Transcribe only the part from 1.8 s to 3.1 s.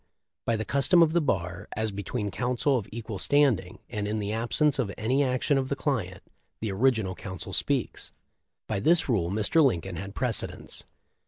between counsel of